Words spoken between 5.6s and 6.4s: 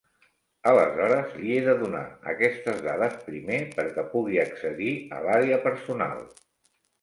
personal.